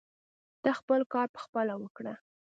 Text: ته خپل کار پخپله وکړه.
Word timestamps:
ته 0.63 0.69
خپل 0.79 0.99
کار 1.13 1.27
پخپله 1.35 1.75
وکړه. 1.77 2.13